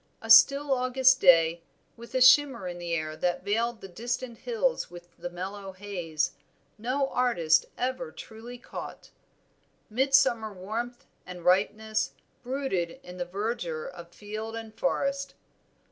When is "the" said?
2.79-2.95, 3.81-3.87, 5.15-5.29, 13.17-13.25